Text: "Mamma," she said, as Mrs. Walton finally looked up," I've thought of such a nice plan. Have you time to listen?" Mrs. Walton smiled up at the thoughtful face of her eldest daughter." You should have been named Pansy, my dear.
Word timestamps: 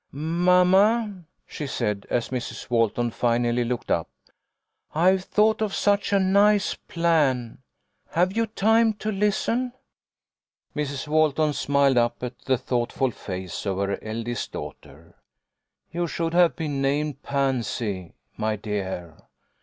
"Mamma," 0.11 1.25
she 1.45 1.67
said, 1.67 2.07
as 2.09 2.29
Mrs. 2.29 2.71
Walton 2.71 3.11
finally 3.11 3.63
looked 3.63 3.91
up," 3.91 4.09
I've 4.95 5.25
thought 5.25 5.61
of 5.61 5.75
such 5.75 6.11
a 6.11 6.17
nice 6.19 6.73
plan. 6.73 7.59
Have 8.13 8.35
you 8.35 8.47
time 8.47 8.93
to 8.93 9.11
listen?" 9.11 9.73
Mrs. 10.75 11.07
Walton 11.07 11.53
smiled 11.53 11.99
up 11.99 12.23
at 12.23 12.39
the 12.39 12.57
thoughtful 12.57 13.11
face 13.11 13.63
of 13.67 13.77
her 13.77 13.99
eldest 14.03 14.53
daughter." 14.53 15.17
You 15.93 16.07
should 16.07 16.33
have 16.33 16.55
been 16.55 16.81
named 16.81 17.21
Pansy, 17.21 18.15
my 18.37 18.55
dear. 18.55 19.17